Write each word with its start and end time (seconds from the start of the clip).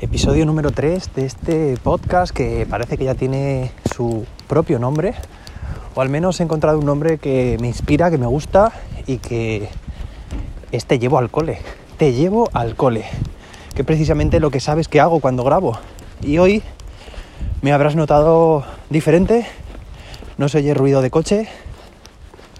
episodio 0.00 0.46
número 0.46 0.70
3 0.70 1.14
de 1.14 1.26
este 1.26 1.76
podcast 1.82 2.32
que 2.32 2.66
parece 2.70 2.96
que 2.96 3.04
ya 3.04 3.14
tiene 3.14 3.72
su 3.92 4.26
propio 4.46 4.78
nombre, 4.78 5.14
o 5.96 6.00
al 6.00 6.08
menos 6.08 6.38
he 6.38 6.44
encontrado 6.44 6.78
un 6.78 6.86
nombre 6.86 7.18
que 7.18 7.56
me 7.60 7.66
inspira, 7.66 8.08
que 8.10 8.18
me 8.18 8.26
gusta 8.26 8.72
y 9.06 9.18
que 9.18 9.68
es 10.70 10.86
Te 10.86 11.00
llevo 11.00 11.18
al 11.18 11.30
cole. 11.30 11.58
Te 11.96 12.12
llevo 12.12 12.48
al 12.52 12.76
cole, 12.76 13.06
que 13.74 13.82
precisamente 13.82 14.38
lo 14.38 14.50
que 14.50 14.60
sabes 14.60 14.86
que 14.86 15.00
hago 15.00 15.18
cuando 15.18 15.42
grabo. 15.42 15.78
Y 16.22 16.38
hoy 16.38 16.62
me 17.60 17.72
habrás 17.72 17.96
notado 17.96 18.64
diferente, 18.90 19.46
no 20.36 20.48
se 20.48 20.58
oye 20.58 20.74
ruido 20.74 21.02
de 21.02 21.10
coche, 21.10 21.48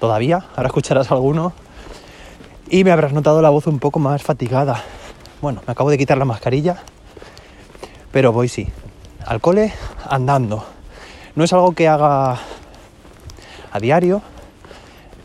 todavía, 0.01 0.47
ahora 0.57 0.67
escucharás 0.67 1.13
alguno, 1.13 1.53
y 2.69 2.83
me 2.83 2.91
habrás 2.91 3.13
notado 3.13 3.43
la 3.43 3.51
voz 3.51 3.69
un 3.69 3.79
poco 3.79 4.01
más 4.01 4.25
fatigada. 4.25 4.83
Bueno, 5.41 5.63
me 5.65 5.71
acabo 5.71 5.91
de 5.91 5.99
quitar 5.99 6.19
la 6.19 6.25
mascarilla 6.25 6.83
pero 8.13 8.33
voy 8.33 8.49
sí, 8.49 8.69
al 9.27 9.41
cole 9.41 9.73
andando. 10.09 10.65
No 11.35 11.45
es 11.45 11.53
algo 11.53 11.73
que 11.73 11.89
haga 11.89 12.39
a 13.71 13.81
diario, 13.81 14.23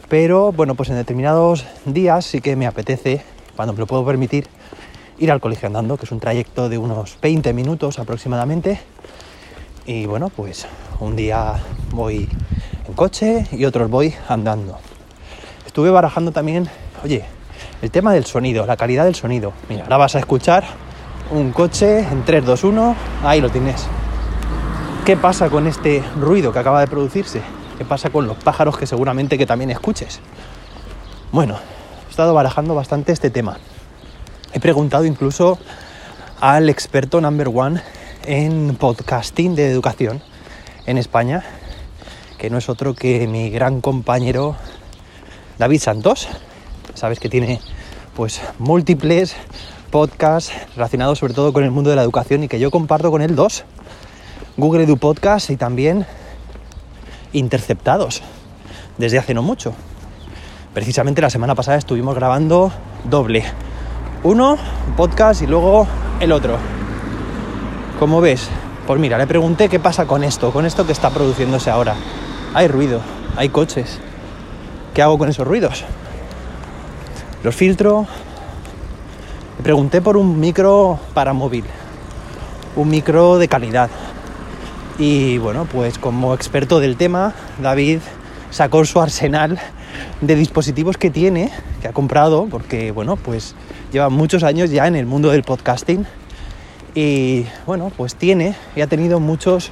pero 0.09 0.51
bueno, 0.51 0.75
pues 0.75 0.89
en 0.89 0.95
determinados 0.95 1.65
días 1.85 2.25
sí 2.25 2.41
que 2.41 2.55
me 2.55 2.67
apetece, 2.67 3.23
cuando 3.55 3.73
me 3.73 3.79
lo 3.79 3.87
puedo 3.87 4.05
permitir, 4.05 4.47
ir 5.17 5.31
al 5.31 5.39
colegio 5.39 5.67
andando, 5.67 5.97
que 5.97 6.05
es 6.05 6.11
un 6.11 6.19
trayecto 6.19 6.69
de 6.69 6.77
unos 6.77 7.17
20 7.21 7.53
minutos 7.53 7.99
aproximadamente. 7.99 8.79
Y 9.85 10.05
bueno, 10.05 10.29
pues 10.29 10.67
un 10.99 11.15
día 11.15 11.55
voy 11.91 12.29
en 12.87 12.93
coche 12.93 13.47
y 13.51 13.65
otros 13.65 13.89
voy 13.89 14.13
andando. 14.27 14.77
Estuve 15.65 15.89
barajando 15.89 16.31
también, 16.31 16.69
oye, 17.03 17.25
el 17.81 17.91
tema 17.91 18.13
del 18.13 18.25
sonido, 18.25 18.65
la 18.65 18.77
calidad 18.77 19.05
del 19.05 19.15
sonido. 19.15 19.53
Mira, 19.69 19.83
ahora 19.83 19.97
vas 19.97 20.15
a 20.15 20.19
escuchar 20.19 20.63
un 21.33 21.51
coche 21.51 21.99
en 21.99 22.23
3, 22.23 22.45
2, 22.45 22.63
1, 22.63 22.95
ahí 23.23 23.41
lo 23.41 23.49
tienes. 23.49 23.87
¿Qué 25.03 25.17
pasa 25.17 25.49
con 25.49 25.65
este 25.65 26.03
ruido 26.15 26.53
que 26.53 26.59
acaba 26.59 26.79
de 26.79 26.87
producirse? 26.87 27.41
¿Qué 27.77 27.85
pasa 27.85 28.11
con 28.11 28.27
los 28.27 28.37
pájaros 28.37 28.77
que 28.77 28.85
seguramente 28.85 29.37
que 29.37 29.47
también 29.47 29.71
escuches? 29.71 30.19
Bueno, 31.31 31.57
he 32.07 32.09
estado 32.11 32.35
barajando 32.35 32.75
bastante 32.75 33.11
este 33.11 33.31
tema. 33.31 33.57
He 34.53 34.59
preguntado 34.59 35.05
incluso 35.05 35.57
al 36.39 36.69
experto 36.69 37.19
number 37.19 37.49
one 37.51 37.81
en 38.25 38.75
podcasting 38.75 39.55
de 39.55 39.71
educación 39.71 40.21
en 40.85 40.99
España, 40.99 41.43
que 42.37 42.51
no 42.51 42.59
es 42.59 42.69
otro 42.69 42.93
que 42.93 43.27
mi 43.27 43.49
gran 43.49 43.81
compañero 43.81 44.55
David 45.57 45.79
Santos. 45.81 46.27
Sabes 46.93 47.19
que 47.19 47.27
tiene 47.27 47.59
pues 48.15 48.39
múltiples 48.59 49.35
podcast 49.93 50.51
relacionado 50.75 51.15
sobre 51.15 51.35
todo 51.35 51.53
con 51.53 51.63
el 51.63 51.69
mundo 51.69 51.91
de 51.91 51.95
la 51.95 52.01
educación 52.01 52.41
y 52.43 52.47
que 52.47 52.59
yo 52.59 52.71
comparto 52.71 53.11
con 53.11 53.21
él 53.21 53.35
dos. 53.35 53.63
Google 54.57 54.85
Edu 54.85 54.97
Podcast 54.97 55.51
y 55.51 55.55
también 55.55 56.07
Interceptados, 57.31 58.23
desde 58.97 59.19
hace 59.19 59.35
no 59.35 59.43
mucho. 59.43 59.75
Precisamente 60.73 61.21
la 61.21 61.29
semana 61.29 61.53
pasada 61.53 61.77
estuvimos 61.77 62.15
grabando 62.15 62.71
doble. 63.03 63.43
Uno, 64.23 64.57
podcast 64.97 65.43
y 65.43 65.45
luego 65.45 65.85
el 66.19 66.31
otro. 66.31 66.57
Como 67.99 68.19
ves, 68.19 68.49
pues 68.87 68.99
mira, 68.99 69.19
le 69.19 69.27
pregunté 69.27 69.69
qué 69.69 69.79
pasa 69.79 70.07
con 70.07 70.23
esto, 70.23 70.51
con 70.51 70.65
esto 70.65 70.87
que 70.87 70.91
está 70.91 71.11
produciéndose 71.11 71.69
ahora. 71.69 71.93
Hay 72.55 72.67
ruido, 72.67 72.99
hay 73.37 73.49
coches. 73.49 73.99
¿Qué 74.95 75.03
hago 75.03 75.19
con 75.19 75.29
esos 75.29 75.45
ruidos? 75.45 75.85
Los 77.43 77.55
filtro, 77.55 78.07
pregunté 79.63 80.01
por 80.01 80.17
un 80.17 80.41
micro 80.41 80.99
para 81.13 81.31
móvil, 81.31 81.63
un 82.75 82.89
micro 82.89 83.37
de 83.37 83.47
calidad. 83.47 83.89
Y 84.99 85.37
bueno, 85.37 85.65
pues 85.71 85.97
como 85.97 86.33
experto 86.33 86.81
del 86.81 86.97
tema, 86.97 87.33
David 87.61 87.99
sacó 88.51 88.83
su 88.83 88.99
arsenal 88.99 89.57
de 90.19 90.35
dispositivos 90.35 90.97
que 90.97 91.09
tiene, 91.09 91.49
que 91.81 91.87
ha 91.87 91.93
comprado, 91.93 92.47
porque 92.51 92.91
bueno, 92.91 93.15
pues 93.15 93.55
lleva 93.93 94.09
muchos 94.09 94.43
años 94.43 94.69
ya 94.69 94.85
en 94.85 94.97
el 94.97 95.05
mundo 95.05 95.31
del 95.31 95.43
podcasting. 95.43 96.05
Y 96.93 97.45
bueno, 97.65 97.89
pues 97.95 98.15
tiene 98.15 98.55
y 98.75 98.81
ha 98.81 98.87
tenido 98.87 99.21
muchos, 99.21 99.71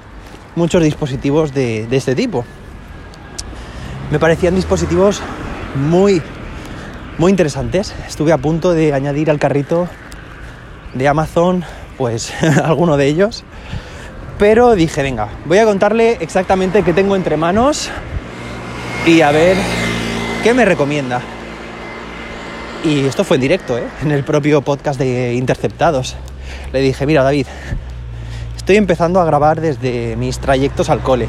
muchos 0.55 0.81
dispositivos 0.81 1.53
de, 1.53 1.85
de 1.85 1.97
este 1.97 2.15
tipo. 2.15 2.45
Me 4.09 4.19
parecían 4.19 4.55
dispositivos 4.55 5.21
muy 5.75 6.21
muy 7.21 7.29
interesantes. 7.29 7.93
Estuve 8.07 8.31
a 8.31 8.39
punto 8.39 8.73
de 8.73 8.93
añadir 8.93 9.29
al 9.29 9.37
carrito 9.37 9.87
de 10.95 11.07
Amazon, 11.07 11.63
pues 11.95 12.33
alguno 12.63 12.97
de 12.97 13.05
ellos. 13.05 13.43
Pero 14.39 14.73
dije, 14.73 15.03
venga, 15.03 15.29
voy 15.45 15.59
a 15.59 15.65
contarle 15.65 16.17
exactamente 16.19 16.81
qué 16.81 16.93
tengo 16.93 17.15
entre 17.15 17.37
manos 17.37 17.91
y 19.05 19.21
a 19.21 19.29
ver 19.29 19.55
qué 20.41 20.55
me 20.55 20.65
recomienda. 20.65 21.21
Y 22.83 23.05
esto 23.05 23.23
fue 23.23 23.37
en 23.37 23.41
directo, 23.41 23.77
¿eh? 23.77 23.83
en 24.01 24.09
el 24.09 24.23
propio 24.23 24.63
podcast 24.63 24.99
de 24.99 25.35
Interceptados. 25.35 26.15
Le 26.73 26.81
dije, 26.81 27.05
mira 27.05 27.21
David, 27.21 27.45
estoy 28.57 28.77
empezando 28.77 29.21
a 29.21 29.25
grabar 29.25 29.61
desde 29.61 30.15
mis 30.15 30.39
trayectos 30.39 30.89
al 30.89 31.01
cole. 31.01 31.27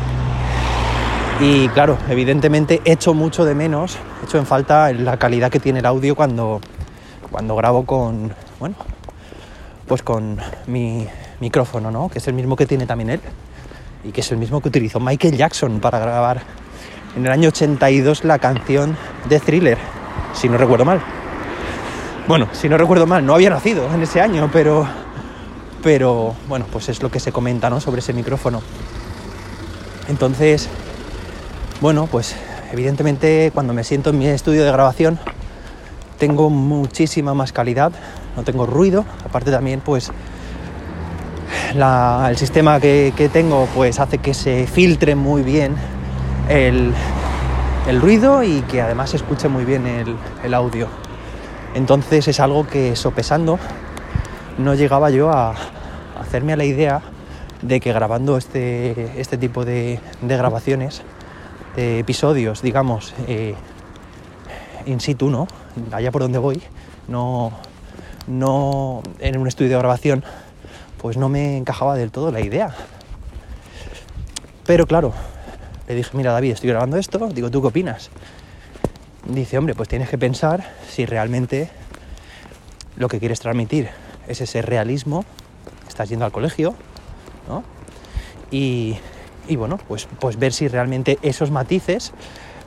Y 1.44 1.68
claro, 1.70 1.98
evidentemente 2.08 2.80
echo 2.84 3.14
mucho 3.14 3.44
de 3.44 3.56
menos, 3.56 3.96
echo 4.22 4.38
en 4.38 4.46
falta 4.46 4.92
la 4.92 5.16
calidad 5.16 5.50
que 5.50 5.58
tiene 5.58 5.80
el 5.80 5.86
audio 5.86 6.14
cuando, 6.14 6.60
cuando 7.32 7.56
grabo 7.56 7.84
con, 7.84 8.32
bueno, 8.60 8.76
pues 9.88 10.04
con 10.04 10.38
mi 10.68 11.08
micrófono, 11.40 11.90
¿no? 11.90 12.08
Que 12.08 12.20
es 12.20 12.28
el 12.28 12.34
mismo 12.34 12.54
que 12.54 12.64
tiene 12.64 12.86
también 12.86 13.10
él 13.10 13.20
y 14.04 14.12
que 14.12 14.20
es 14.20 14.30
el 14.30 14.38
mismo 14.38 14.60
que 14.60 14.68
utilizó 14.68 15.00
Michael 15.00 15.36
Jackson 15.36 15.80
para 15.80 15.98
grabar 15.98 16.42
en 17.16 17.26
el 17.26 17.32
año 17.32 17.48
82 17.48 18.22
la 18.22 18.38
canción 18.38 18.96
de 19.28 19.40
Thriller, 19.40 19.78
si 20.34 20.48
no 20.48 20.56
recuerdo 20.58 20.84
mal. 20.84 21.02
Bueno, 22.28 22.46
si 22.52 22.68
no 22.68 22.78
recuerdo 22.78 23.08
mal, 23.08 23.26
no 23.26 23.34
había 23.34 23.50
nacido 23.50 23.92
en 23.92 24.00
ese 24.00 24.20
año, 24.20 24.48
pero 24.52 24.86
pero 25.82 26.36
bueno, 26.46 26.66
pues 26.70 26.88
es 26.88 27.02
lo 27.02 27.10
que 27.10 27.18
se 27.18 27.32
comenta, 27.32 27.68
¿no? 27.68 27.80
sobre 27.80 27.98
ese 27.98 28.12
micrófono. 28.12 28.62
Entonces, 30.06 30.68
bueno, 31.82 32.06
pues 32.06 32.36
evidentemente 32.72 33.50
cuando 33.52 33.74
me 33.74 33.82
siento 33.82 34.10
en 34.10 34.18
mi 34.18 34.28
estudio 34.28 34.64
de 34.64 34.70
grabación 34.70 35.18
tengo 36.16 36.48
muchísima 36.48 37.34
más 37.34 37.52
calidad, 37.52 37.90
no 38.36 38.44
tengo 38.44 38.66
ruido, 38.66 39.04
aparte 39.26 39.50
también 39.50 39.80
pues 39.80 40.12
el 41.74 42.36
sistema 42.36 42.78
que, 42.78 43.30
tengo 43.32 43.66
pues 43.74 43.98
hace 43.98 44.18
que 44.18 44.32
se 44.32 44.68
filtre 44.68 45.16
muy 45.16 45.42
bien 45.42 45.74
el, 46.48 46.94
ruido 48.00 48.44
y 48.44 48.60
que 48.62 48.80
además 48.80 49.10
se 49.10 49.16
escuche 49.16 49.48
muy 49.48 49.64
bien 49.64 49.84
el, 50.44 50.54
audio. 50.54 50.86
Entonces 51.74 52.28
es 52.28 52.38
algo 52.38 52.64
que 52.64 52.94
sopesando 52.94 53.58
no 54.56 54.74
llegaba 54.74 55.10
yo 55.10 55.32
a, 55.32 55.56
hacerme 56.20 56.52
a 56.52 56.56
la 56.56 56.64
idea 56.64 57.02
de 57.60 57.80
que 57.80 57.92
grabando 57.92 58.36
este, 58.36 59.20
este 59.20 59.36
tipo 59.36 59.64
de 59.64 59.98
grabaciones 60.22 61.02
de 61.76 61.98
episodios, 61.98 62.62
digamos, 62.62 63.14
eh, 63.26 63.54
in 64.86 65.00
situ, 65.00 65.30
¿no? 65.30 65.46
Allá 65.90 66.10
por 66.10 66.22
donde 66.22 66.38
voy, 66.38 66.62
no, 67.08 67.52
no 68.26 69.02
en 69.18 69.38
un 69.38 69.48
estudio 69.48 69.70
de 69.70 69.78
grabación, 69.78 70.24
pues 70.98 71.16
no 71.16 71.28
me 71.28 71.56
encajaba 71.56 71.96
del 71.96 72.10
todo 72.10 72.30
la 72.30 72.40
idea. 72.40 72.74
Pero 74.66 74.86
claro, 74.86 75.12
le 75.88 75.94
dije, 75.94 76.16
mira 76.16 76.32
David, 76.32 76.52
estoy 76.52 76.70
grabando 76.70 76.96
esto, 76.96 77.28
digo, 77.28 77.50
¿tú 77.50 77.60
qué 77.60 77.68
opinas? 77.68 78.10
Dice, 79.26 79.58
hombre, 79.58 79.74
pues 79.74 79.88
tienes 79.88 80.08
que 80.08 80.18
pensar 80.18 80.64
si 80.88 81.06
realmente 81.06 81.70
lo 82.96 83.08
que 83.08 83.18
quieres 83.18 83.40
transmitir 83.40 83.88
es 84.28 84.40
ese 84.40 84.62
realismo, 84.62 85.24
estás 85.88 86.08
yendo 86.08 86.24
al 86.24 86.32
colegio, 86.32 86.74
¿no? 87.48 87.64
Y, 88.50 88.96
y 89.48 89.56
bueno, 89.56 89.78
pues, 89.88 90.08
pues 90.20 90.38
ver 90.38 90.52
si 90.52 90.68
realmente 90.68 91.18
esos 91.22 91.50
matices 91.50 92.12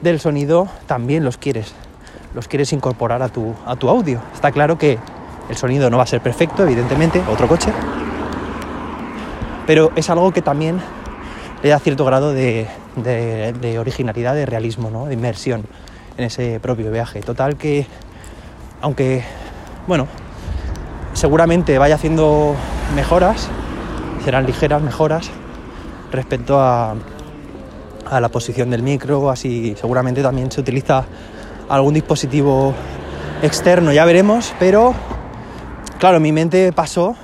del 0.01 0.19
sonido 0.19 0.68
también 0.88 1.24
los 1.24 1.38
quieres, 1.38 1.74
los 2.33 2.48
quieres 2.48 2.74
incorporar 2.74 3.22
a 3.22 3.30
tu, 3.30 3.54
a 3.66 3.75
tu 3.75 3.89
audio. 3.89 4.22
Está 4.33 4.51
claro 4.51 4.77
que 4.77 4.98
el 5.50 5.57
sonido 5.57 5.89
no 5.89 5.98
va 5.98 6.04
a 6.04 6.07
ser 6.07 6.22
perfecto, 6.22 6.63
evidentemente, 6.63 7.22
otro 7.30 7.48
coche, 7.48 7.72
pero 9.66 9.92
es 9.95 10.10
algo 10.10 10.31
que 10.31 10.42
también 10.42 10.80
le 11.63 11.69
da 11.69 11.80
cierto 11.80 12.06
grado 12.06 12.33
de, 12.33 12.68
de, 12.95 13.80
originalidad, 13.80 14.36
de 14.36 14.45
realismo, 14.45 14.89
¿no? 14.89 15.06
de 15.06 15.13
inmersión 15.13 15.66
en 16.18 16.25
ese 16.25 16.60
propio 16.60 16.92
viaje. 16.92 17.22
Total 17.22 17.56
que, 17.56 17.88
aunque, 18.81 19.24
bueno, 19.88 20.07
seguramente 21.13 21.77
vaya 21.77 21.95
haciendo 21.95 22.56
mejoras, 22.95 23.50
serán 24.24 24.45
ligeras 24.45 24.81
mejoras, 24.81 25.31
respecto 26.15 26.59
a, 26.59 26.95
a 28.09 28.19
la 28.19 28.29
posición 28.29 28.69
del 28.69 28.83
micro, 28.83 29.29
así 29.29 29.75
seguramente 29.79 30.21
también 30.21 30.51
se 30.51 30.62
utiliza 30.62 31.06
algún 31.69 31.94
dispositivo 31.94 32.73
externo, 33.41 33.91
ya 33.91 34.06
veremos, 34.06 34.53
pero 34.59 34.94
claro, 36.00 36.19
mi 36.19 36.31
mente 36.31 36.71
pasó 36.71 37.15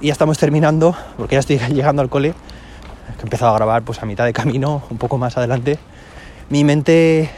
y 0.00 0.08
ya 0.08 0.12
estamos 0.12 0.38
terminando, 0.38 0.96
porque 1.16 1.34
ya 1.34 1.40
estoy 1.40 1.58
llegando 1.72 2.02
al 2.02 2.08
cole, 2.08 2.32
que 2.32 3.20
he 3.20 3.24
empezado 3.24 3.52
a 3.52 3.56
grabar 3.56 3.82
pues 3.82 4.02
a 4.02 4.06
mitad 4.06 4.24
de 4.24 4.32
camino, 4.32 4.82
un 4.90 4.98
poco 4.98 5.18
más 5.18 5.36
adelante. 5.36 5.78
Mi 6.48 6.64
mente 6.64 7.30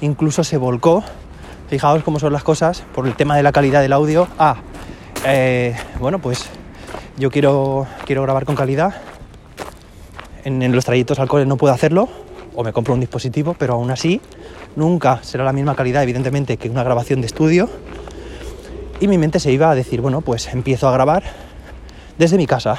incluso 0.00 0.44
se 0.44 0.56
volcó, 0.56 1.02
fijaos 1.68 2.02
cómo 2.02 2.18
son 2.18 2.32
las 2.32 2.44
cosas, 2.44 2.82
por 2.94 3.06
el 3.06 3.14
tema 3.14 3.36
de 3.36 3.42
la 3.42 3.52
calidad 3.52 3.80
del 3.80 3.92
audio. 3.92 4.28
Ah, 4.38 4.56
eh, 5.24 5.76
bueno, 5.98 6.18
pues 6.18 6.48
yo 7.16 7.30
quiero, 7.30 7.86
quiero 8.04 8.22
grabar 8.22 8.44
con 8.44 8.54
calidad. 8.54 8.94
En, 10.48 10.72
los 10.72 10.86
trayectos 10.86 11.18
al 11.18 11.28
no 11.46 11.58
puedo 11.58 11.74
hacerlo, 11.74 12.08
o 12.54 12.64
me 12.64 12.72
compro 12.72 12.94
un 12.94 13.00
dispositivo, 13.00 13.54
pero 13.58 13.74
aún 13.74 13.90
así 13.90 14.18
nunca 14.76 15.22
será 15.22 15.44
la 15.44 15.52
misma 15.52 15.74
calidad, 15.74 16.02
evidentemente, 16.02 16.56
que 16.56 16.70
una 16.70 16.82
grabación 16.82 17.20
de 17.20 17.26
estudio. 17.26 17.68
Y 18.98 19.08
mi 19.08 19.18
mente 19.18 19.40
se 19.40 19.52
iba 19.52 19.70
a 19.70 19.74
decir, 19.74 20.00
bueno, 20.00 20.22
pues 20.22 20.46
empiezo 20.54 20.88
a 20.88 20.92
grabar 20.92 21.22
desde 22.16 22.38
mi 22.38 22.46
casa. 22.46 22.78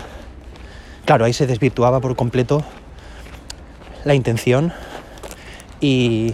Claro, 1.05 1.25
ahí 1.25 1.33
se 1.33 1.45
desvirtuaba 1.45 1.99
por 1.99 2.15
completo 2.15 2.63
la 4.03 4.15
intención 4.15 4.73
y, 5.79 6.33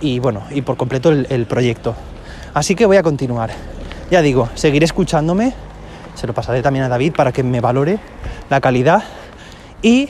y 0.00 0.20
bueno, 0.20 0.44
y 0.50 0.62
por 0.62 0.78
completo 0.78 1.10
el, 1.10 1.26
el 1.28 1.44
proyecto. 1.44 1.94
Así 2.54 2.74
que 2.74 2.86
voy 2.86 2.96
a 2.96 3.02
continuar. 3.02 3.50
Ya 4.10 4.22
digo, 4.22 4.48
seguiré 4.54 4.86
escuchándome, 4.86 5.52
se 6.14 6.26
lo 6.26 6.32
pasaré 6.32 6.62
también 6.62 6.86
a 6.86 6.88
David 6.88 7.12
para 7.14 7.30
que 7.30 7.42
me 7.42 7.60
valore 7.60 7.98
la 8.48 8.62
calidad 8.62 9.04
y 9.82 10.08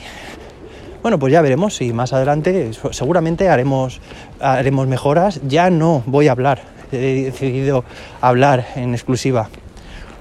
bueno, 1.01 1.19
pues 1.19 1.31
ya 1.31 1.41
veremos 1.41 1.75
si 1.75 1.93
más 1.93 2.13
adelante 2.13 2.71
seguramente 2.91 3.49
haremos, 3.49 4.01
haremos 4.39 4.87
mejoras. 4.87 5.39
Ya 5.47 5.69
no 5.69 6.03
voy 6.05 6.27
a 6.27 6.31
hablar, 6.31 6.61
he 6.91 7.23
decidido 7.25 7.83
hablar 8.21 8.65
en 8.75 8.93
exclusiva 8.93 9.49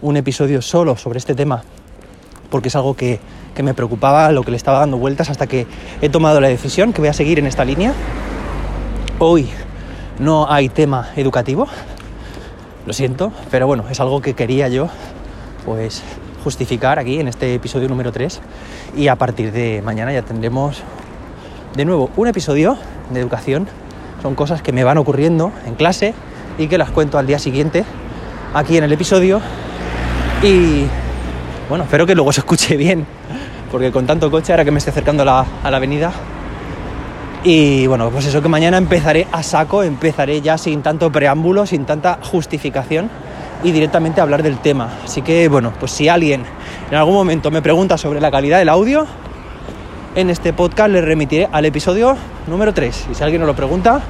un 0.03 0.17
episodio 0.17 0.63
solo 0.63 0.97
sobre 0.97 1.19
este 1.19 1.35
tema 1.35 1.63
porque 2.51 2.69
es 2.69 2.77
algo 2.77 2.95
que, 2.95 3.19
que 3.55 3.63
me 3.63 3.75
preocupaba, 3.75 4.31
lo 4.31 4.43
que 4.43 4.51
le 4.51 4.57
estaba 4.57 4.79
dando 4.79 4.99
vueltas 4.99 5.31
hasta 5.31 5.47
que 5.47 5.67
he 6.01 6.09
tomado 6.09 6.41
la 6.41 6.49
decisión 6.49 6.93
que 6.93 7.01
voy 7.01 7.09
a 7.09 7.13
seguir 7.13 7.39
en 7.39 7.47
esta 7.47 7.65
línea. 7.65 7.93
Hoy 9.19 9.49
no 10.19 10.51
hay 10.51 10.69
tema 10.69 11.11
educativo, 11.17 11.67
lo 12.87 12.93
siento, 12.93 13.33
pero 13.51 13.67
bueno, 13.67 13.85
es 13.91 13.99
algo 14.01 14.21
que 14.21 14.35
quería 14.35 14.69
yo 14.69 14.89
pues 15.65 16.03
justificar 16.47 17.01
aquí 17.01 17.19
en 17.19 17.27
este 17.27 17.55
episodio 17.55 17.89
número 17.89 18.13
3 18.13 18.41
y 18.97 19.09
a 19.09 19.17
partir 19.17 19.51
de 19.51 19.83
mañana 19.85 20.13
ya 20.13 20.23
tendremos 20.23 20.81
de 21.75 21.85
nuevo 21.85 22.09
un 22.17 22.29
episodio 22.29 22.79
de 23.11 23.19
educación. 23.19 23.67
Son 24.23 24.37
cosas 24.37 24.63
que 24.63 24.71
me 24.71 24.85
van 24.85 24.97
ocurriendo 24.97 25.51
en 25.67 25.75
clase 25.75 26.15
y 26.57 26.69
que 26.69 26.79
las 26.79 26.93
cuento 26.93 27.19
al 27.19 27.27
día 27.27 27.41
siguiente 27.41 27.85
aquí 28.55 28.77
en 28.77 28.85
el 28.85 28.93
episodio 28.93 29.41
y 30.41 30.85
bueno, 31.69 31.83
espero 31.83 32.07
que 32.07 32.15
luego 32.15 32.33
se 32.33 32.43
escuche 32.43 32.77
bien 32.77 33.05
porque 33.73 33.91
con 33.91 34.07
tanto 34.07 34.31
coche 34.31 34.53
ahora 34.53 34.65
que 34.65 34.71
me 34.71 34.79
estoy 34.79 34.93
acercando 34.93 35.25
a 35.25 35.27
la, 35.27 35.47
a 35.65 35.71
la 35.73 35.79
avenida 35.79 36.13
y 37.43 37.89
bueno, 37.89 38.11
pues 38.11 38.25
eso 38.27 38.41
que 38.41 38.49
mañana 38.49 38.79
empezaré 38.79 39.27
a 39.33 39.43
saco, 39.43 39.83
empezaré 39.83 40.43
ya 40.43 40.59
sin 40.59 40.83
tanto 40.83 41.11
preámbulo, 41.11 41.67
sin 41.67 41.87
tanta 41.87 42.21
justificación 42.23 43.11
y 43.63 43.73
directamente 43.73 44.21
hablar 44.21 44.43
del 44.43 44.59
tema. 44.59 44.89
Así 45.05 45.23
que 45.23 45.49
bueno, 45.49 45.73
pues 45.79 45.93
si 45.93 46.09
alguien 46.09 46.45
en 46.91 46.97
algún 46.97 47.15
momento 47.15 47.51
me 47.51 47.63
pregunta 47.63 47.99
sobre 47.99 48.21
la 48.21 48.31
calidad 48.31 48.59
del 48.59 48.69
audio, 48.69 49.07
en 50.15 50.31
este 50.31 50.53
podcast 50.53 50.91
le 50.91 51.01
remitiré 51.01 51.49
al 51.53 51.65
episodio 51.65 52.17
número 52.47 52.73
3. 52.73 53.09
Y 53.11 53.15
si 53.15 53.23
alguien 53.23 53.41
no 53.41 53.47
lo 53.47 53.55
pregunta, 53.55 54.01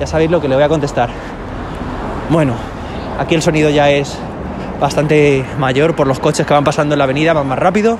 ya 0.00 0.06
sabéis 0.06 0.30
lo 0.30 0.40
que 0.40 0.48
le 0.48 0.54
voy 0.54 0.64
a 0.64 0.68
contestar. 0.68 1.10
Bueno, 2.30 2.54
aquí 3.18 3.34
el 3.34 3.42
sonido 3.42 3.68
ya 3.70 3.90
es 3.90 4.16
bastante 4.80 5.44
mayor 5.58 5.94
por 5.94 6.06
los 6.06 6.18
coches 6.18 6.46
que 6.46 6.54
van 6.54 6.64
pasando 6.64 6.94
en 6.94 6.98
la 6.98 7.04
avenida, 7.04 7.32
van 7.32 7.46
más 7.46 7.58
rápido. 7.58 7.98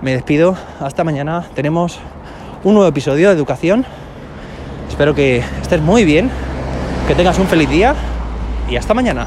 Me 0.00 0.12
despido, 0.12 0.56
hasta 0.80 1.04
mañana. 1.04 1.44
Tenemos 1.54 1.98
un 2.64 2.74
nuevo 2.74 2.88
episodio 2.88 3.28
de 3.28 3.34
educación. 3.34 3.84
Espero 4.88 5.14
que 5.14 5.42
estés 5.60 5.80
muy 5.80 6.04
bien, 6.04 6.30
que 7.08 7.14
tengas 7.14 7.38
un 7.38 7.46
feliz 7.46 7.68
día 7.68 7.94
y 8.68 8.76
hasta 8.76 8.94
mañana. 8.94 9.26